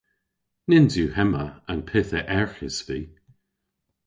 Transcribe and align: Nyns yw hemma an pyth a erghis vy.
Nyns 0.69 0.93
yw 1.03 1.09
hemma 1.17 1.45
an 1.71 1.79
pyth 1.89 2.13
a 2.19 2.21
erghis 2.39 2.77
vy. 2.87 2.99